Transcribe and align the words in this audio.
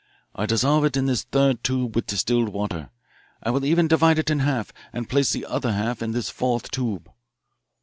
I 0.33 0.47
dissolve 0.47 0.83
it 0.85 0.97
in 0.97 1.05
this 1.05 1.21
third 1.21 1.63
tube 1.63 1.95
with 1.95 2.07
distilled 2.07 2.49
water. 2.49 2.89
I 3.43 3.51
will 3.51 3.63
even 3.63 3.87
divide 3.87 4.17
it 4.17 4.31
in 4.31 4.39
half, 4.39 4.73
and 4.91 5.07
place 5.07 5.31
the 5.31 5.45
other 5.45 5.73
half 5.73 6.01
in 6.01 6.11
this 6.11 6.31
fourth 6.31 6.71
tube. 6.71 7.07